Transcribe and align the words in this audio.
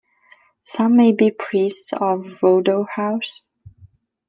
Some 0.63 0.97
may 0.97 1.11
be 1.11 1.29
priests 1.29 1.93
of 1.93 2.21
a 2.21 2.23
Vodou 2.23 2.89
house. 2.89 3.43